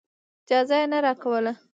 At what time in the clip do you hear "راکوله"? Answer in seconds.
1.05-1.51